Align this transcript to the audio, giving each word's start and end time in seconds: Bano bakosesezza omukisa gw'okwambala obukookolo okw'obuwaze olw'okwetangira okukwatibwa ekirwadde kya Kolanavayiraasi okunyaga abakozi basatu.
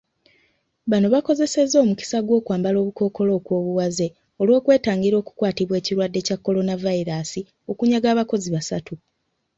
Bano 0.91 1.07
bakosesezza 1.13 1.75
omukisa 1.83 2.17
gw'okwambala 2.25 2.77
obukookolo 2.79 3.31
okw'obuwaze 3.39 4.07
olw'okwetangira 4.41 5.15
okukwatibwa 5.21 5.75
ekirwadde 5.77 6.19
kya 6.27 6.37
Kolanavayiraasi 6.39 7.41
okunyaga 7.71 8.07
abakozi 8.13 8.47
basatu. 8.55 8.93